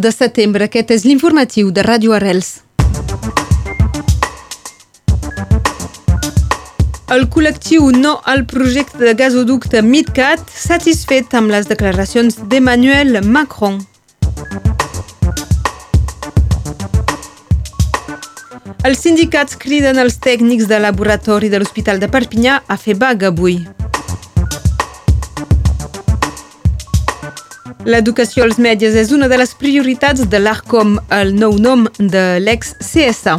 de 0.00 0.12
setembre. 0.14 0.68
Aquest 0.68 0.90
és 0.94 1.04
l'informatiu 1.04 1.70
de 1.74 1.82
Ràdio 1.84 2.14
Arrels. 2.16 2.62
El 7.08 7.24
col·lectiu 7.32 7.86
No 7.96 8.18
al 8.28 8.42
projecte 8.44 9.00
de 9.00 9.14
gasoducte 9.16 9.80
MidCat 9.82 10.50
satisfet 10.52 11.32
amb 11.38 11.48
les 11.54 11.70
declaracions 11.70 12.36
d'Emmanuel 12.50 13.22
Macron. 13.24 13.80
Els 18.84 19.00
sindicats 19.02 19.56
criden 19.58 19.98
els 19.98 20.20
tècnics 20.22 20.68
de 20.68 20.78
laboratori 20.84 21.48
de 21.48 21.58
l'Hospital 21.58 21.98
de 21.98 22.12
Perpinyà 22.12 22.60
a 22.68 22.76
fer 22.76 22.94
vaga 23.00 23.32
avui. 23.32 23.58
L'educació 27.88 28.44
als 28.44 28.58
metges 28.60 28.92
és 29.00 29.14
una 29.16 29.30
de 29.32 29.38
les 29.40 29.54
prioritats 29.56 30.26
de 30.28 30.42
l'ARCOM, 30.42 30.98
el 31.08 31.32
nou 31.40 31.56
nom 31.56 31.86
de 31.96 32.24
l'ex-CSA. 32.44 33.38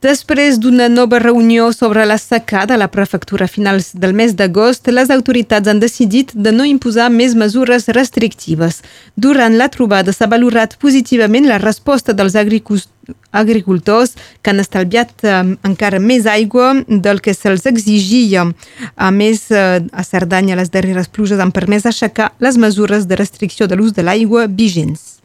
Després 0.00 0.56
d'una 0.56 0.86
nova 0.88 1.18
reunió 1.20 1.66
sobre 1.76 2.06
la 2.06 2.16
secada 2.16 2.72
a 2.72 2.78
la 2.80 2.88
prefectura 2.88 3.44
a 3.44 3.52
finals 3.52 3.90
del 3.92 4.14
mes 4.16 4.32
d'agost, 4.32 4.88
les 4.88 5.10
autoritats 5.12 5.68
han 5.68 5.82
decidit 5.82 6.32
de 6.32 6.54
no 6.56 6.64
imposar 6.64 7.10
més 7.12 7.34
mesures 7.36 7.84
restrictives. 7.92 8.80
Durant 9.14 9.58
la 9.60 9.68
trobada 9.68 10.14
s'ha 10.16 10.30
valorat 10.32 10.78
positivament 10.80 11.44
la 11.44 11.60
resposta 11.60 12.16
dels 12.16 12.32
agricultors 12.32 14.16
que 14.40 14.54
han 14.54 14.64
estalviat 14.64 15.12
eh, 15.20 15.44
encara 15.68 16.00
més 16.00 16.24
aigua 16.24 16.72
del 16.88 17.20
que 17.20 17.36
se'ls 17.36 17.68
exigia. 17.68 18.48
A 18.96 19.12
més, 19.12 19.50
eh, 19.52 19.84
a 19.92 20.02
Cerdanya 20.02 20.56
les 20.56 20.72
darreres 20.72 21.12
pluges 21.12 21.44
han 21.44 21.52
permès 21.52 21.84
aixecar 21.84 22.32
les 22.40 22.56
mesures 22.56 23.04
de 23.04 23.20
restricció 23.20 23.68
de 23.68 23.76
l'ús 23.76 23.92
de 23.92 24.08
l'aigua 24.08 24.48
vigents. 24.48 25.20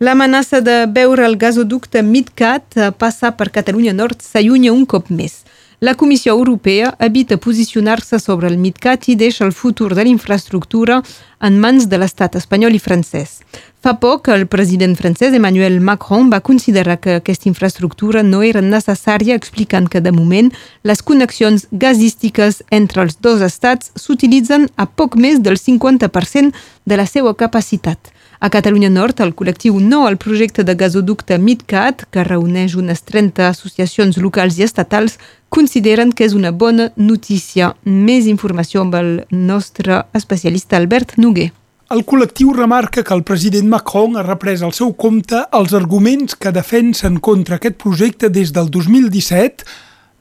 L'amenaça 0.00 0.62
de 0.64 0.86
veure 0.88 1.26
el 1.28 1.34
gasoducte 1.36 2.00
MidCat 2.00 2.78
passar 2.96 3.34
per 3.36 3.50
Catalunya 3.52 3.92
Nord 3.92 4.22
s'allunya 4.24 4.72
un 4.72 4.86
cop 4.88 5.10
més. 5.12 5.42
La 5.84 5.92
Comissió 5.94 6.32
Europea 6.32 6.94
evita 6.98 7.36
posicionar-se 7.36 8.16
sobre 8.18 8.48
el 8.48 8.56
MidCat 8.56 9.10
i 9.12 9.16
deixa 9.20 9.44
el 9.44 9.52
futur 9.52 9.90
de 9.92 10.06
l'infraestructura 10.06 11.02
en 11.44 11.58
mans 11.60 11.84
de 11.92 11.98
l'estat 12.00 12.38
espanyol 12.40 12.78
i 12.78 12.80
francès. 12.80 13.42
Fa 13.84 13.92
poc, 14.00 14.30
el 14.32 14.46
president 14.48 14.96
francès 14.96 15.36
Emmanuel 15.36 15.76
Macron 15.84 16.30
va 16.32 16.40
considerar 16.40 16.96
que 17.00 17.18
aquesta 17.18 17.50
infraestructura 17.50 18.22
no 18.22 18.40
era 18.40 18.62
necessària, 18.64 19.36
explicant 19.36 19.88
que, 19.88 20.00
de 20.00 20.12
moment, 20.16 20.48
les 20.82 21.02
connexions 21.02 21.66
gasístiques 21.72 22.62
entre 22.70 23.04
els 23.04 23.20
dos 23.20 23.44
estats 23.44 23.92
s'utilitzen 24.00 24.64
a 24.76 24.88
poc 24.88 25.20
més 25.20 25.44
del 25.44 25.60
50% 25.60 26.56
de 26.88 26.96
la 26.96 27.04
seva 27.04 27.36
capacitat. 27.36 28.14
A 28.42 28.48
Catalunya 28.48 28.88
Nord, 28.88 29.18
el 29.20 29.34
col·lectiu 29.36 29.74
No 29.84 30.06
al 30.08 30.14
projecte 30.16 30.62
de 30.64 30.72
gasoducte 30.72 31.36
MidCat, 31.36 32.06
que 32.08 32.22
reuneix 32.24 32.72
unes 32.72 33.02
30 33.04 33.50
associacions 33.50 34.16
locals 34.16 34.56
i 34.56 34.64
estatals, 34.64 35.18
consideren 35.52 36.14
que 36.16 36.24
és 36.24 36.32
una 36.32 36.48
bona 36.48 36.86
notícia. 36.96 37.74
Més 37.84 38.24
informació 38.32 38.80
amb 38.86 38.96
el 38.96 39.10
nostre 39.28 40.06
especialista 40.16 40.80
Albert 40.80 41.18
Noguer. 41.20 41.50
El 41.92 42.00
col·lectiu 42.08 42.54
remarca 42.56 43.04
que 43.04 43.12
el 43.12 43.26
president 43.28 43.68
Macron 43.68 44.16
ha 44.16 44.24
reprès 44.24 44.64
al 44.64 44.72
seu 44.72 44.94
compte 44.96 45.44
els 45.52 45.76
arguments 45.76 46.32
que 46.32 46.54
defensen 46.56 47.20
contra 47.20 47.60
aquest 47.60 47.76
projecte 47.76 48.32
des 48.32 48.54
del 48.56 48.72
2017 48.72 49.68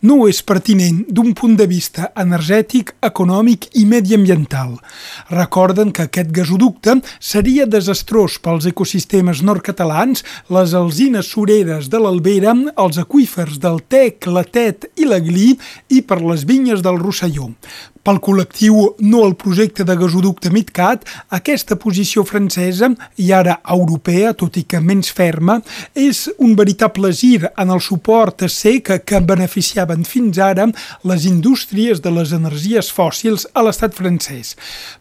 no 0.02 0.28
és 0.30 0.40
pertinent 0.46 1.02
d'un 1.10 1.34
punt 1.36 1.56
de 1.60 1.68
vista 1.68 2.10
energètic, 2.20 2.94
econòmic 3.04 3.68
i 3.80 3.86
mediambiental. 3.90 4.78
Recorden 5.32 5.92
que 5.92 6.08
aquest 6.08 6.32
gasoducte 6.36 7.00
seria 7.20 7.68
desastrós 7.68 8.40
pels 8.44 8.70
ecosistemes 8.70 9.44
nord-catalans, 9.44 10.24
les 10.50 10.76
alzines 10.78 11.32
sureres 11.34 11.92
de 11.92 12.00
l'Albera, 12.00 12.56
els 12.80 13.00
aquífers 13.02 13.60
del 13.60 13.82
Tec, 13.88 14.28
la 14.28 14.46
Tet 14.48 14.90
i 14.96 15.08
la 15.10 15.20
Glí 15.24 15.52
i 15.90 16.02
per 16.02 16.22
les 16.24 16.46
vinyes 16.48 16.84
del 16.86 17.00
Rosselló. 17.02 17.52
Pel 18.10 18.18
col·lectiu 18.26 18.78
No 19.06 19.20
al 19.22 19.36
projecte 19.38 19.84
de 19.86 19.94
gasoducte 19.94 20.50
MidCat, 20.50 21.04
aquesta 21.38 21.76
posició 21.78 22.24
francesa, 22.26 22.88
i 23.22 23.28
ara 23.38 23.60
europea, 23.70 24.32
tot 24.34 24.56
i 24.58 24.64
que 24.66 24.80
menys 24.82 25.12
ferma, 25.14 25.60
és 25.94 26.24
un 26.42 26.56
veritable 26.58 27.12
gir 27.14 27.52
en 27.52 27.70
el 27.70 27.84
suport 27.86 28.42
sec 28.50 28.90
que 29.06 29.20
beneficiaven 29.22 30.08
fins 30.10 30.40
ara 30.42 30.66
les 31.06 31.28
indústries 31.30 32.02
de 32.02 32.14
les 32.16 32.34
energies 32.34 32.90
fòssils 32.90 33.46
a 33.54 33.62
l'estat 33.68 33.94
francès. 33.94 34.56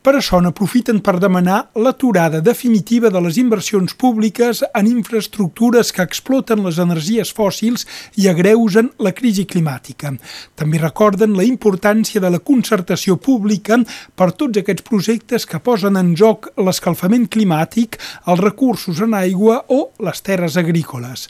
Per 0.04 0.12
això 0.18 0.42
n'aprofiten 0.44 1.00
per 1.00 1.16
demanar 1.16 1.62
l'aturada 1.80 2.42
definitiva 2.44 3.08
de 3.08 3.24
les 3.24 3.40
inversions 3.40 3.96
públiques 3.96 4.60
en 4.68 4.92
infraestructures 4.92 5.94
que 5.96 6.04
exploten 6.04 6.60
les 6.66 6.76
energies 6.84 7.32
fòssils 7.32 7.88
i 8.20 8.28
agreusen 8.28 8.92
la 9.00 9.16
crisi 9.16 9.48
climàtica. 9.48 10.12
També 10.60 10.84
recorden 10.84 11.40
la 11.40 11.48
importància 11.48 12.20
de 12.20 12.36
la 12.36 12.44
concertació 12.44 12.97
participació 12.98 13.16
pública 13.16 13.78
per 14.16 14.32
tots 14.32 14.58
aquests 14.58 14.82
projectes 14.82 15.46
que 15.46 15.60
posen 15.60 15.96
en 15.96 16.14
joc 16.16 16.50
l'escalfament 16.56 17.28
climàtic, 17.28 17.98
els 18.26 18.40
recursos 18.40 19.00
en 19.00 19.14
aigua 19.14 19.64
o 19.68 19.90
les 20.00 20.20
terres 20.22 20.56
agrícoles. 20.56 21.28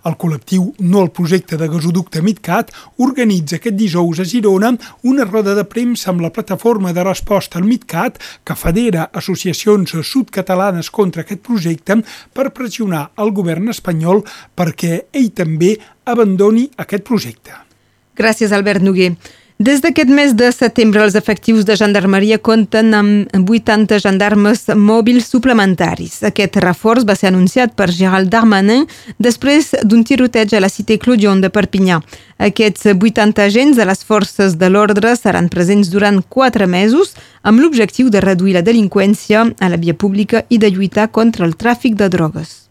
El 0.00 0.14
col·lectiu 0.16 0.72
No 0.80 1.02
al 1.02 1.10
projecte 1.12 1.58
de 1.60 1.68
gasoducte 1.68 2.22
MidCat 2.24 2.70
organitza 3.04 3.58
aquest 3.58 3.76
dijous 3.76 4.20
a 4.20 4.24
Girona 4.24 4.70
una 5.04 5.26
roda 5.26 5.54
de 5.54 5.64
premsa 5.68 6.08
amb 6.10 6.22
la 6.24 6.30
plataforma 6.32 6.94
de 6.96 7.04
resposta 7.04 7.58
al 7.58 7.66
MidCat 7.68 8.16
que 8.42 8.56
federa 8.56 9.10
associacions 9.12 9.92
sud-catalanes 9.92 10.88
contra 10.88 11.20
aquest 11.20 11.42
projecte 11.44 11.98
per 12.32 12.48
pressionar 12.56 13.10
el 13.20 13.34
govern 13.36 13.68
espanyol 13.68 14.24
perquè 14.56 15.02
ell 15.12 15.34
també 15.36 15.76
abandoni 16.06 16.70
aquest 16.80 17.04
projecte. 17.04 17.52
Gràcies, 18.16 18.56
Albert 18.56 18.80
Noguer. 18.80 19.12
Des 19.60 19.82
d'aquest 19.84 20.08
mes 20.08 20.30
de 20.32 20.46
setembre, 20.56 21.02
els 21.04 21.16
efectius 21.18 21.66
de 21.68 21.74
gendarmeria 21.76 22.38
compten 22.40 22.94
amb 22.96 23.50
80 23.52 23.98
gendarmes 24.00 24.62
mòbils 24.72 25.26
suplementaris. 25.28 26.14
Aquest 26.24 26.56
reforç 26.64 27.04
va 27.04 27.12
ser 27.12 27.28
anunciat 27.28 27.74
per 27.76 27.90
Gérald 27.92 28.30
Darmanin 28.32 28.86
després 29.18 29.68
d'un 29.84 30.00
tiroteig 30.00 30.54
a 30.56 30.62
la 30.64 30.72
cité 30.72 30.96
Clodion 30.96 31.44
de 31.44 31.52
Perpinyà. 31.52 32.00
Aquests 32.48 32.88
80 32.94 33.44
agents 33.44 33.76
de 33.76 33.84
les 33.84 34.00
forces 34.00 34.56
de 34.56 34.72
l'ordre 34.72 35.12
seran 35.20 35.52
presents 35.52 35.92
durant 35.92 36.22
4 36.24 36.64
mesos 36.64 37.12
amb 37.42 37.60
l'objectiu 37.60 38.08
de 38.08 38.24
reduir 38.24 38.56
la 38.56 38.64
delinqüència 38.64 39.44
a 39.60 39.68
la 39.68 39.76
via 39.76 39.92
pública 39.92 40.46
i 40.48 40.56
de 40.56 40.72
lluitar 40.72 41.10
contra 41.12 41.44
el 41.44 41.52
tràfic 41.52 42.00
de 42.00 42.08
drogues. 42.08 42.69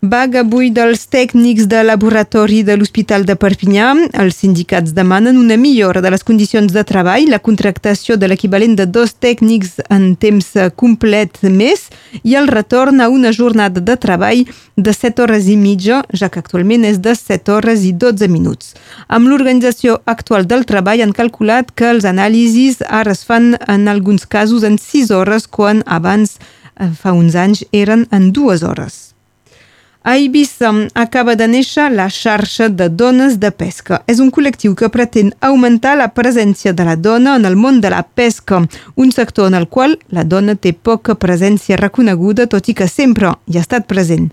Vaga 0.00 0.40
avui 0.40 0.70
dels 0.72 1.02
tècnics 1.12 1.66
de 1.68 1.82
laboratori 1.84 2.62
de 2.64 2.72
l'Hospital 2.72 3.26
de 3.28 3.34
Perpinyà. 3.36 3.90
Els 4.16 4.38
sindicats 4.40 4.94
demanen 4.96 5.36
una 5.36 5.58
millora 5.60 6.00
de 6.00 6.08
les 6.08 6.24
condicions 6.24 6.72
de 6.72 6.84
treball, 6.88 7.28
la 7.28 7.38
contractació 7.38 8.16
de 8.16 8.30
l'equivalent 8.30 8.78
de 8.78 8.86
dos 8.88 9.12
tècnics 9.20 9.74
en 9.92 10.14
temps 10.16 10.48
complet 10.80 11.36
més 11.44 11.90
i 12.22 12.32
el 12.40 12.48
retorn 12.48 13.04
a 13.04 13.10
una 13.12 13.34
jornada 13.36 13.84
de 13.84 13.98
treball 14.00 14.46
de 14.80 14.96
7 14.96 15.20
hores 15.20 15.52
i 15.52 15.58
mitja, 15.60 16.00
ja 16.16 16.32
que 16.32 16.40
actualment 16.40 16.88
és 16.88 17.02
de 17.04 17.12
7 17.12 17.52
hores 17.52 17.84
i 17.84 17.92
12 17.92 18.32
minuts. 18.32 18.72
Amb 19.06 19.28
l'organització 19.28 20.00
actual 20.06 20.48
del 20.48 20.64
treball 20.64 21.04
han 21.04 21.12
calculat 21.12 21.76
que 21.76 21.92
els 21.92 22.08
anàlisis 22.08 22.80
ara 22.88 23.12
es 23.12 23.20
fan 23.28 23.52
en 23.68 23.86
alguns 23.86 24.24
casos 24.24 24.64
en 24.64 24.80
6 24.80 25.12
hores 25.12 25.44
quan 25.44 25.84
abans, 25.84 26.38
eh, 26.80 26.88
fa 26.88 27.12
uns 27.12 27.36
anys, 27.36 27.66
eren 27.70 28.08
en 28.10 28.32
2 28.32 28.64
hores. 28.64 29.09
A 30.02 30.16
Eivissa 30.16 30.70
acaba 30.94 31.34
de 31.36 31.44
néixer 31.44 31.90
la 31.92 32.06
xarxa 32.08 32.70
de 32.72 32.86
dones 32.88 33.34
de 33.36 33.50
pesca. 33.52 33.98
És 34.08 34.16
un 34.16 34.30
col·lectiu 34.32 34.72
que 34.72 34.88
pretén 34.88 35.34
augmentar 35.44 35.92
la 36.00 36.06
presència 36.16 36.72
de 36.72 36.86
la 36.88 36.94
dona 36.96 37.34
en 37.36 37.44
el 37.44 37.56
món 37.60 37.82
de 37.84 37.90
la 37.92 38.00
pesca, 38.02 38.62
un 38.96 39.12
sector 39.12 39.50
en 39.50 39.58
el 39.58 39.68
qual 39.68 39.98
la 40.08 40.24
dona 40.24 40.54
té 40.56 40.72
poca 40.72 41.18
presència 41.20 41.76
reconeguda, 41.76 42.46
tot 42.48 42.70
i 42.72 42.74
que 42.74 42.88
sempre 42.88 43.34
hi 43.44 43.58
ha 43.58 43.64
estat 43.66 43.84
present. 43.92 44.30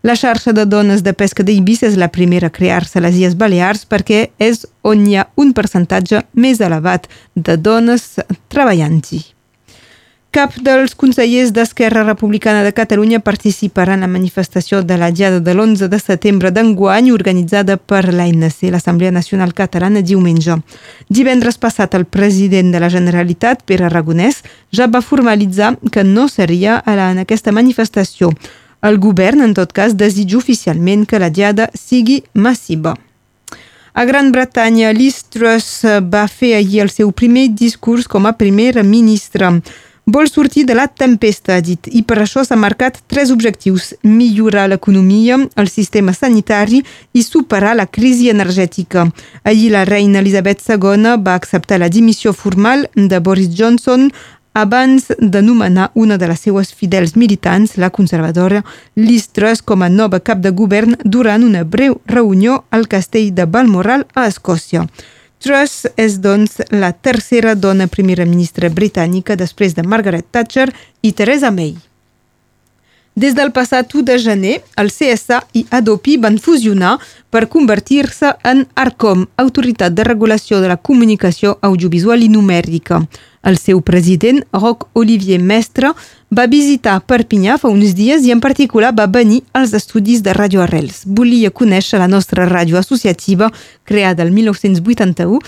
La 0.00 0.16
xarxa 0.16 0.54
de 0.56 0.64
dones 0.64 1.04
de 1.04 1.12
pesca 1.12 1.44
d'Eivissa 1.44 1.90
és 1.90 1.98
la 2.00 2.08
primera 2.08 2.48
a 2.48 2.54
crear-se 2.56 2.96
a 2.96 3.04
les 3.04 3.18
Illes 3.20 3.36
Balears 3.36 3.84
perquè 3.84 4.30
és 4.40 4.64
on 4.80 5.04
hi 5.04 5.18
ha 5.20 5.26
un 5.36 5.52
percentatge 5.52 6.22
més 6.32 6.64
elevat 6.64 7.10
de 7.36 7.58
dones 7.60 8.14
treballant-hi. 8.48 9.20
Cap 10.30 10.52
dels 10.62 10.92
consellers 10.94 11.50
d'Esquerra 11.50 12.04
Republicana 12.04 12.60
de 12.62 12.70
Catalunya 12.70 13.18
participarà 13.18 13.96
en 13.96 14.04
la 14.04 14.06
manifestació 14.06 14.78
de 14.86 14.94
la 14.94 15.08
Diada 15.10 15.40
de 15.42 15.54
l'11 15.56 15.88
de 15.90 15.98
setembre 15.98 16.52
d'enguany 16.54 17.08
organitzada 17.10 17.74
per 17.74 18.12
l'ANC, 18.14 18.68
l'Assemblea 18.70 19.10
Nacional 19.10 19.50
Catalana, 19.58 20.04
diumenge. 20.06 20.54
Divendres 21.10 21.58
passat, 21.58 21.98
el 21.98 22.06
president 22.06 22.70
de 22.70 22.78
la 22.78 22.92
Generalitat, 22.94 23.66
Pere 23.66 23.88
Aragonès, 23.88 24.44
ja 24.70 24.86
va 24.86 25.02
formalitzar 25.02 25.72
que 25.90 26.06
no 26.06 26.28
seria 26.30 26.78
en 26.86 27.18
aquesta 27.26 27.50
manifestació. 27.50 28.30
El 28.86 29.02
govern, 29.02 29.42
en 29.42 29.58
tot 29.58 29.74
cas, 29.74 29.98
desitja 29.98 30.38
oficialment 30.38 31.08
que 31.10 31.18
la 31.18 31.34
Diada 31.34 31.72
sigui 31.74 32.22
massiva. 32.34 32.94
A 33.92 34.04
Gran 34.06 34.30
Bretanya, 34.30 34.92
Liz 34.94 35.24
Truss 35.26 35.82
va 36.06 36.28
fer 36.30 36.54
ahir 36.54 36.84
el 36.86 36.94
seu 36.94 37.10
primer 37.10 37.48
discurs 37.50 38.06
com 38.06 38.30
a 38.30 38.36
primera 38.38 38.86
ministra. 38.86 39.56
Vol 40.12 40.28
sortir 40.28 40.64
de 40.66 40.74
la 40.74 40.88
tempesta, 40.88 41.54
ha 41.54 41.62
dit, 41.62 41.86
i 41.94 42.00
per 42.02 42.16
això 42.18 42.42
s'ha 42.42 42.56
marcat 42.58 42.96
tres 43.06 43.30
objectius. 43.30 43.92
Millorar 44.02 44.64
l'economia, 44.72 45.36
el 45.54 45.68
sistema 45.70 46.10
sanitari 46.16 46.80
i 47.14 47.22
superar 47.22 47.76
la 47.78 47.86
crisi 47.86 48.26
energètica. 48.32 49.04
Ahir 49.44 49.68
la 49.70 49.84
reina 49.86 50.18
Elisabet 50.18 50.64
II 50.66 51.14
va 51.22 51.36
acceptar 51.38 51.78
la 51.78 51.88
dimissió 51.88 52.32
formal 52.32 52.88
de 52.96 53.20
Boris 53.20 53.54
Johnson 53.54 54.08
abans 54.52 55.12
de 55.16 55.42
nomenar 55.42 55.92
una 55.94 56.18
de 56.18 56.26
les 56.26 56.42
seues 56.42 56.74
fidels 56.74 57.14
militants, 57.14 57.76
la 57.78 57.92
conservadora 57.94 58.64
Liz 58.96 59.28
Truss, 59.30 59.62
com 59.62 59.86
a 59.86 59.88
nova 59.88 60.18
cap 60.18 60.42
de 60.42 60.50
govern 60.50 60.98
durant 61.04 61.46
una 61.46 61.62
breu 61.62 62.00
reunió 62.06 62.64
al 62.70 62.88
castell 62.88 63.30
de 63.30 63.46
Balmoral 63.46 64.08
a 64.14 64.26
Escòcia. 64.26 64.88
Truss 65.40 65.86
és, 65.96 66.18
doncs, 66.20 66.58
la 66.68 66.92
tercera 66.92 67.54
dona 67.56 67.86
primera 67.88 68.26
ministra 68.28 68.68
britànica 68.68 69.38
després 69.40 69.72
de 69.72 69.86
Margaret 69.88 70.26
Thatcher 70.28 70.68
i 71.00 71.14
Theresa 71.16 71.48
May. 71.50 71.78
Des 73.14 73.34
del 73.34 73.50
passat 73.50 73.90
1 73.92 74.04
de 74.06 74.16
gener, 74.22 74.60
el 74.78 74.92
CSA 74.94 75.40
i 75.52 75.64
Adopi 75.74 76.14
van 76.16 76.38
fusionar 76.38 76.92
per 77.30 77.48
convertir-se 77.50 78.30
en 78.46 78.62
ARCOM, 78.78 79.26
Autoritat 79.36 79.92
de 79.92 80.04
Regulació 80.06 80.60
de 80.60 80.68
la 80.70 80.76
Comunicació 80.76 81.56
Audiovisual 81.60 82.22
i 82.22 82.28
Numèrica. 82.30 83.00
El 83.42 83.58
seu 83.58 83.80
president, 83.80 84.44
Roc 84.52 84.86
Olivier 84.94 85.40
Mestre, 85.42 85.90
va 86.30 86.46
visitar 86.46 87.00
Perpinyà 87.00 87.56
fa 87.58 87.72
uns 87.72 87.96
dies 87.98 88.22
i 88.22 88.30
en 88.30 88.40
particular 88.40 88.92
va 88.94 89.08
venir 89.10 89.42
als 89.52 89.74
estudis 89.74 90.22
de 90.22 90.32
Radio 90.36 90.62
Arrels. 90.62 91.02
Volia 91.04 91.50
conèixer 91.50 91.98
la 91.98 92.08
nostra 92.08 92.46
ràdio 92.46 92.78
associativa 92.78 93.50
creada 93.84 94.22
el 94.22 94.30
1981 94.30 95.40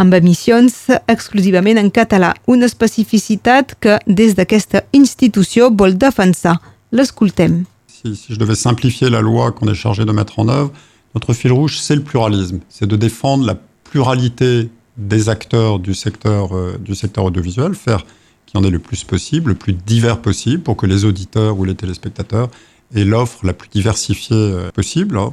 amb 0.00 0.14
emissions 0.16 0.86
exclusivament 1.12 1.76
en 1.76 1.90
català, 1.92 2.32
una 2.46 2.64
especificitat 2.64 3.76
que 3.78 3.98
des 4.06 4.32
d'aquesta 4.38 4.86
institució 4.96 5.68
vol 5.68 5.98
defensar. 6.00 6.56
L'escoltem. 6.92 7.64
Si, 7.86 8.16
si 8.16 8.34
je 8.34 8.38
devais 8.38 8.54
simplifier 8.54 9.10
la 9.10 9.20
loi 9.20 9.52
qu'on 9.52 9.68
est 9.68 9.74
chargé 9.74 10.04
de 10.04 10.12
mettre 10.12 10.38
en 10.38 10.48
œuvre, 10.48 10.72
notre 11.14 11.32
fil 11.32 11.52
rouge, 11.52 11.78
c'est 11.78 11.96
le 11.96 12.02
pluralisme. 12.02 12.60
C'est 12.68 12.86
de 12.86 12.96
défendre 12.96 13.44
la 13.44 13.56
pluralité 13.84 14.68
des 14.96 15.28
acteurs 15.28 15.78
du 15.78 15.94
secteur, 15.94 16.56
euh, 16.56 16.78
du 16.78 16.94
secteur 16.94 17.24
audiovisuel, 17.24 17.74
faire 17.74 18.04
qu'il 18.46 18.58
y 18.60 18.62
en 18.62 18.66
ait 18.66 18.70
le 18.70 18.78
plus 18.78 19.04
possible, 19.04 19.50
le 19.50 19.54
plus 19.56 19.72
divers 19.72 20.20
possible, 20.20 20.62
pour 20.62 20.76
que 20.76 20.86
les 20.86 21.04
auditeurs 21.04 21.58
ou 21.58 21.64
les 21.64 21.74
téléspectateurs 21.74 22.48
aient 22.94 23.04
l'offre 23.04 23.44
la 23.46 23.52
plus 23.52 23.68
diversifiée 23.68 24.36
euh, 24.36 24.70
possible. 24.70 25.16
Alors, 25.16 25.32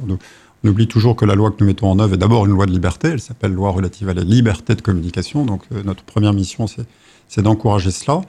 on 0.64 0.68
oublie 0.68 0.88
toujours 0.88 1.16
que 1.16 1.24
la 1.24 1.34
loi 1.34 1.50
que 1.50 1.56
nous 1.60 1.66
mettons 1.66 1.90
en 1.90 1.98
œuvre 1.98 2.14
est 2.14 2.18
d'abord 2.18 2.46
une 2.46 2.52
loi 2.52 2.66
de 2.66 2.72
liberté, 2.72 3.08
elle 3.08 3.20
s'appelle 3.20 3.52
loi 3.52 3.70
relative 3.70 4.08
à 4.08 4.14
la 4.14 4.24
liberté 4.24 4.74
de 4.74 4.80
communication, 4.80 5.44
donc 5.44 5.62
euh, 5.72 5.82
notre 5.84 6.02
première 6.02 6.32
mission 6.32 6.66
c'est 7.28 7.42
d'encourager 7.42 7.90
cela. 7.90 8.22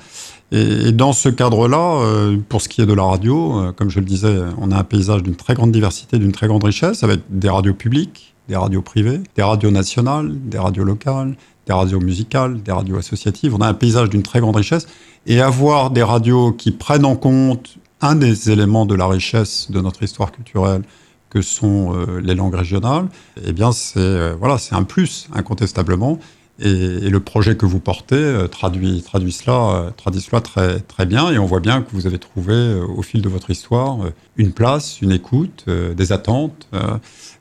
Et, 0.52 0.92
dans 0.92 1.14
ce 1.14 1.30
cadre-là, 1.30 2.02
euh, 2.02 2.38
pour 2.48 2.62
ce 2.62 2.70
qui 2.70 2.82
est 2.82 2.86
de 2.86 2.94
la 2.94 3.04
radio, 3.04 3.60
euh, 3.60 3.72
comme 3.72 3.90
je 3.90 4.00
le 4.00 4.06
disais, 4.06 4.40
on 4.58 4.72
a 4.72 4.78
un 4.78 4.84
paysage 4.84 5.24
d'une 5.24 5.36
très 5.36 5.54
grande 5.54 5.72
diversité, 5.72 6.18
d'une 6.18 6.32
très 6.32 6.48
grande 6.48 6.64
richesse, 6.64 7.04
avec 7.04 7.22
des 7.30 7.50
radios 7.50 7.74
publiques, 7.74 8.34
des 8.48 8.56
radios 8.56 8.82
privées, 8.82 9.22
des 9.36 9.44
radios 9.44 9.70
nationales, 9.70 10.32
des 10.50 10.58
radios 10.58 10.84
locales, 10.84 11.36
des 11.68 11.74
radios 11.74 12.00
musicales, 12.00 12.64
des 12.64 12.72
radios 12.72 12.98
associatives. 12.98 13.54
On 13.54 13.62
a 13.62 13.68
un 13.68 13.76
paysage 13.76 14.10
d'une 14.10 14.24
très 14.24 14.40
grande 14.40 14.56
richesse. 14.56 14.88
Et 15.28 15.42
avoir 15.42 15.92
des 15.92 16.02
radios 16.02 16.52
qui 16.54 16.72
prennent 16.72 17.06
en 17.06 17.16
compte 17.16 17.78
un 18.02 18.16
des 18.16 18.50
éléments 18.50 18.86
de 18.86 18.96
la 18.96 19.06
richesse 19.06 19.70
de 19.70 19.82
notre 19.82 20.02
histoire 20.02 20.32
culturelle, 20.32 20.82
que 21.30 21.44
sont 21.44 21.94
euh, 21.94 22.20
les 22.22 22.34
langues 22.34 22.56
régionales, 22.56 23.08
eh 23.46 23.54
bien 23.54 23.72
c'est 23.72 24.34
voilà, 24.34 24.58
c'est 24.58 24.74
un 24.74 24.82
plus 24.82 25.28
incontestablement. 25.32 26.18
Et, 26.62 26.70
et, 27.06 27.10
le 27.10 27.20
projet 27.20 27.56
que 27.56 27.66
vous 27.66 27.80
portez 27.80 28.16
euh, 28.16 28.48
traduit, 28.48 29.02
traduit, 29.02 29.32
cela, 29.32 29.54
euh, 29.54 29.90
traduit 29.92 30.22
cela 30.22 30.42
très, 30.42 30.80
très 30.80 31.06
bien. 31.06 31.32
Et 31.32 31.40
on 31.40 31.46
voit 31.46 31.62
bien 31.62 31.82
que 31.82 31.90
vous 31.94 32.06
avez 32.06 32.20
trouvé 32.20 32.54
euh, 32.54 32.86
au 32.86 33.02
fil 33.02 33.22
de 33.22 33.30
votre 33.30 33.50
histoire 33.50 33.98
une 34.38 34.52
place, 34.52 35.02
une 35.02 35.12
écoute, 35.12 35.66
des 35.68 36.12
attentes 36.12 36.68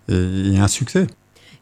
et, 0.09 0.55
et 0.55 0.59
un 0.59 0.69
succès. 0.69 1.06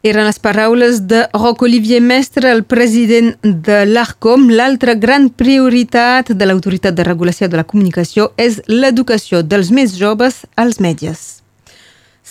Eren 0.03 0.25
les 0.25 0.39
paraules 0.39 1.05
de 1.07 1.23
Roc 1.33 1.63
Olivier 1.63 1.99
Mestre, 1.99 2.45
el 2.45 2.63
president 2.63 3.33
de 3.43 3.83
l'ARCOM. 3.83 4.49
L'altra 4.49 4.93
gran 4.95 5.27
prioritat 5.29 6.31
de 6.31 6.45
l'Autoritat 6.45 6.93
de 6.93 7.03
Regulació 7.03 7.49
de 7.49 7.57
la 7.57 7.65
Comunicació 7.65 8.29
és 8.37 8.61
l'educació 8.69 9.41
dels 9.41 9.73
més 9.73 9.97
joves 9.97 10.45
als 10.55 10.79
mèdies. 10.79 11.46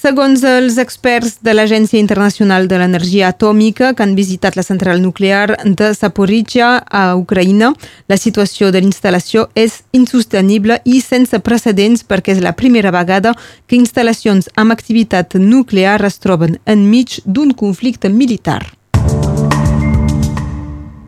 Segons 0.06 0.44
els 0.46 0.76
experts 0.78 1.40
de 1.42 1.50
l'Agència 1.50 1.98
Internacional 1.98 2.68
de 2.70 2.76
l'Energia 2.78 3.32
Atòmica 3.32 3.88
que 3.90 4.04
han 4.04 4.12
visitat 4.14 4.54
la 4.54 4.62
central 4.62 5.02
nuclear 5.02 5.56
de 5.64 5.88
Zaporizhia 5.98 6.68
a 7.00 7.16
Ucraïna, 7.18 7.72
la 8.06 8.20
situació 8.20 8.70
de 8.70 8.84
l'instal·lació 8.84 9.48
és 9.58 9.80
insostenible 9.90 10.78
i 10.86 11.02
sense 11.02 11.42
precedents 11.42 12.06
perquè 12.06 12.36
és 12.36 12.44
la 12.44 12.54
primera 12.54 12.94
vegada 12.94 13.34
que 13.66 13.80
instal·lacions 13.80 14.46
amb 14.54 14.78
activitat 14.78 15.34
nuclear 15.42 15.98
es 16.06 16.22
troben 16.22 16.60
enmig 16.70 17.18
d'un 17.26 17.50
conflicte 17.50 18.06
militar. 18.06 18.75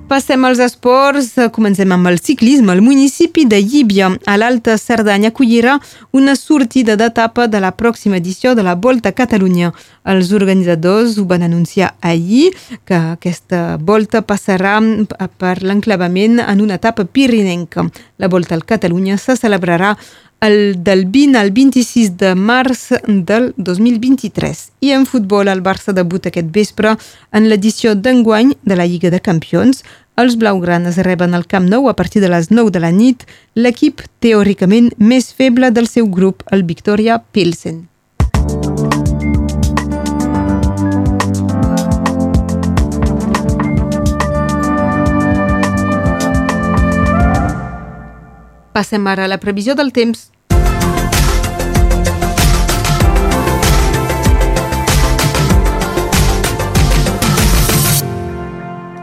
Passem 0.09 0.41
als 0.49 0.57
esports, 0.65 1.35
comencem 1.53 1.91
amb 1.93 2.09
el 2.09 2.17
ciclisme. 2.19 2.73
El 2.73 2.81
municipi 2.81 3.43
de 3.45 3.59
Llíbia, 3.61 4.09
a 4.25 4.37
l'Alta 4.41 4.79
Cerdanya, 4.81 5.29
acollirà 5.29 5.75
una 6.17 6.33
sortida 6.33 6.97
d'etapa 6.97 7.45
de 7.47 7.61
la 7.61 7.75
pròxima 7.77 8.17
edició 8.17 8.55
de 8.57 8.65
la 8.65 8.73
Volta 8.75 9.13
a 9.13 9.17
Catalunya. 9.19 9.75
Els 10.09 10.33
organitzadors 10.33 11.19
ho 11.21 11.27
van 11.29 11.45
anunciar 11.45 11.93
ahir, 12.01 12.55
que 12.89 12.97
aquesta 12.97 13.77
volta 13.77 14.23
passarà 14.25 14.79
per 15.37 15.59
l'enclavament 15.61 16.41
en 16.41 16.65
una 16.65 16.81
etapa 16.81 17.05
pirinenca. 17.05 17.85
La 18.17 18.33
Volta 18.33 18.57
al 18.57 18.65
Catalunya 18.65 19.19
se 19.21 19.37
celebrarà 19.37 19.93
el 20.40 20.85
del 20.85 21.06
20 21.06 21.38
al 21.38 21.50
26 21.50 22.17
de 22.17 22.35
març 22.35 22.93
del 23.06 23.52
2023. 23.56 24.70
I 24.81 24.93
en 24.93 25.06
futbol, 25.06 25.49
el 25.49 25.62
Barça 25.62 25.93
debuta 25.93 26.31
aquest 26.31 26.52
vespre 26.55 26.94
en 27.32 27.49
l'edició 27.50 27.94
d'enguany 27.94 28.55
de 28.62 28.79
la 28.79 28.87
Lliga 28.87 29.11
de 29.11 29.20
Campions. 29.20 29.82
Els 30.19 30.38
blaugranes 30.38 30.99
reben 31.06 31.35
el 31.35 31.46
Camp 31.46 31.69
Nou 31.69 31.88
a 31.88 31.96
partir 31.96 32.23
de 32.23 32.31
les 32.31 32.50
9 32.50 32.70
de 32.75 32.82
la 32.82 32.90
nit 32.94 33.26
l'equip 33.55 34.02
teòricament 34.20 34.90
més 34.99 35.32
feble 35.32 35.70
del 35.70 35.87
seu 35.87 36.06
grup, 36.06 36.43
el 36.50 36.62
Victoria 36.62 37.23
Pilsen. 37.32 37.87
Passem 48.73 49.07
ara 49.07 49.25
a 49.25 49.31
la 49.31 49.41
previsió 49.43 49.75
del 49.75 49.93
temps. 49.93 50.29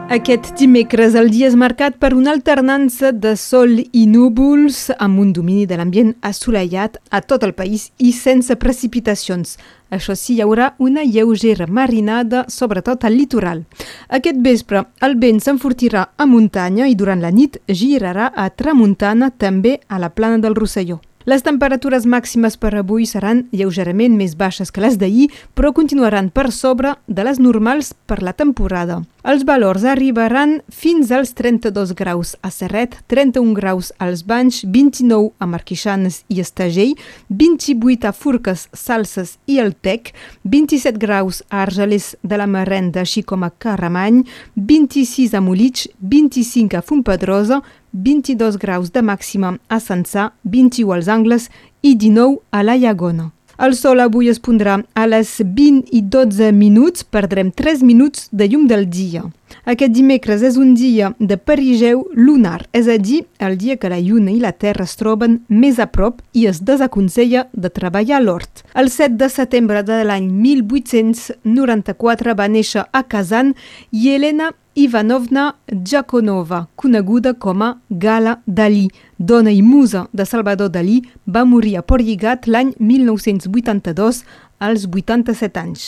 Aquest 0.05 0.51
dimecres 0.59 1.15
el 1.17 1.31
dia 1.33 1.47
és 1.49 1.55
marcat 1.57 1.95
per 1.97 2.11
una 2.13 2.29
alternança 2.35 3.09
de 3.09 3.31
sol 3.41 3.79
i 3.81 4.03
núvols 4.05 4.91
amb 5.01 5.17
un 5.23 5.31
domini 5.33 5.65
de 5.65 5.79
l'ambient 5.79 6.11
assolellat 6.21 6.99
a 7.09 7.23
tot 7.25 7.41
el 7.47 7.55
país 7.57 7.87
i 7.97 8.11
sense 8.13 8.53
precipitacions. 8.61 9.55
Això 9.89 10.13
sí, 10.13 10.35
hi 10.35 10.43
haurà 10.45 10.75
una 10.77 11.01
lleugera 11.01 11.65
marinada, 11.65 12.45
sobretot 12.53 13.01
al 13.03 13.17
litoral. 13.17 13.65
Aquest 14.07 14.45
vespre 14.45 14.85
el 15.01 15.17
vent 15.17 15.41
s'enfortirà 15.41 16.05
a 16.15 16.29
muntanya 16.29 16.85
i 16.85 16.93
durant 16.93 17.25
la 17.25 17.33
nit 17.33 17.57
girarà 17.65 18.29
a 18.29 18.51
tramuntana 18.53 19.33
també 19.33 19.79
a 19.89 19.97
la 19.97 20.13
plana 20.13 20.37
del 20.37 20.53
Rosselló. 20.53 21.01
Les 21.25 21.41
temperatures 21.41 22.03
màximes 22.05 22.53
per 22.61 22.69
avui 22.77 23.07
seran 23.09 23.47
lleugerament 23.49 24.13
més 24.13 24.35
baixes 24.37 24.69
que 24.69 24.83
les 24.83 24.99
d'ahir, 25.01 25.31
però 25.57 25.71
continuaran 25.73 26.27
per 26.29 26.51
sobre 26.53 26.91
de 27.07 27.23
les 27.25 27.39
normals 27.41 27.95
per 28.05 28.19
la 28.21 28.35
temporada. 28.37 28.99
Els 29.25 29.41
valors 29.41 29.81
arribaran 29.89 30.59
fins 30.69 31.09
als 31.09 31.31
32 31.33 31.95
graus 31.97 32.35
a 32.45 32.51
Serret, 32.53 32.99
31 33.09 33.55
graus 33.57 33.89
als 33.97 34.21
Banys, 34.21 34.59
29 34.69 35.31
a 35.41 35.47
Marquixanes 35.49 36.19
i 36.29 36.43
Estagell, 36.43 36.93
28 37.33 38.05
a 38.05 38.11
Furques, 38.13 38.67
Salses 38.77 39.39
i 39.49 39.57
el 39.63 39.73
Tec, 39.73 40.11
27 40.43 41.01
graus 41.01 41.41
a 41.49 41.63
Argelers 41.63 42.11
de 42.21 42.37
la 42.37 42.45
Marrenda, 42.45 43.01
així 43.01 43.25
com 43.25 43.41
a 43.41 43.49
Carramany, 43.49 44.21
26 44.53 45.33
a 45.33 45.41
Molitx, 45.41 45.89
25 46.05 46.77
a 46.77 46.85
Fontpedrosa, 46.85 47.63
22 47.95 48.59
graus 48.59 48.91
de 48.91 49.01
màxima 49.01 49.57
a 49.67 49.79
Sansà, 49.79 50.33
21 50.43 50.91
als 50.91 51.07
Angles 51.07 51.49
i 51.81 51.95
19 51.95 52.39
a 52.51 52.63
la 52.63 52.75
Llagona. 52.75 53.31
El 53.55 53.71
sol 53.79 54.03
avui 54.03 54.27
es 54.27 54.41
pondrà 54.43 54.81
a 54.99 55.05
les 55.07 55.29
20 55.39 55.87
i 55.95 56.01
12 56.11 56.51
minuts, 56.51 57.07
perdrem 57.07 57.55
3 57.55 57.87
minuts 57.87 58.27
de 58.31 58.49
llum 58.51 58.67
del 58.67 58.89
dia. 58.91 59.23
Aquest 59.63 59.93
dimecres 59.95 60.43
és 60.43 60.57
un 60.59 60.73
dia 60.75 61.13
de 61.19 61.37
perigeu 61.39 62.03
lunar, 62.11 62.67
és 62.75 62.89
a 62.91 62.97
dir, 62.99 63.23
el 63.39 63.55
dia 63.57 63.77
que 63.79 63.89
la 63.89 64.01
lluna 64.03 64.31
i 64.33 64.39
la 64.43 64.51
terra 64.51 64.83
es 64.83 64.97
troben 64.99 65.45
més 65.47 65.79
a 65.79 65.87
prop 65.87 66.19
i 66.33 66.47
es 66.51 66.59
desaconsella 66.67 67.47
de 67.53 67.71
treballar 67.71 68.17
a 68.19 68.23
l'hort. 68.25 68.65
El 68.75 68.91
7 68.91 69.15
de 69.23 69.29
setembre 69.31 69.83
de 69.87 70.03
l'any 70.03 70.27
1894 70.27 72.35
va 72.35 72.51
néixer 72.51 72.83
a 72.91 73.03
Kazan 73.07 73.55
Yelena 73.91 74.51
Ivanovna 74.77 75.55
Jakonova, 75.71 76.67
coneguda 76.75 77.33
com 77.33 77.61
a 77.63 77.77
Gala 77.89 78.41
Dalí, 78.45 78.89
dona 79.17 79.51
i 79.51 79.61
musa 79.61 80.09
de 80.11 80.25
Salvador 80.25 80.67
Dalí, 80.69 80.97
va 81.25 81.45
morir 81.45 81.77
a 81.77 81.81
Port 81.81 82.03
Lligat 82.03 82.43
l'any 82.45 82.73
1982 82.77 84.25
als 84.59 84.83
87 84.91 85.59
anys. 85.61 85.85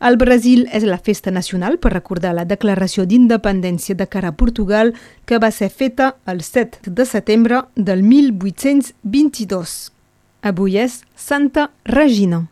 Al 0.00 0.18
Brasil 0.20 0.66
és 0.68 0.84
la 0.84 0.98
festa 1.00 1.32
nacional 1.32 1.78
per 1.80 1.94
recordar 1.94 2.34
la 2.36 2.44
declaració 2.44 3.06
d'independència 3.08 3.96
de 3.96 4.04
cara 4.04 4.28
a 4.28 4.36
Portugal 4.36 4.92
que 5.24 5.40
va 5.40 5.50
ser 5.50 5.70
feta 5.70 6.16
el 6.26 6.42
7 6.44 6.92
de 6.92 7.06
setembre 7.08 7.62
del 7.74 8.02
1822. 8.02 9.78
Avui 10.44 10.76
és 10.76 11.00
Santa 11.16 11.70
Regina. 11.88 12.44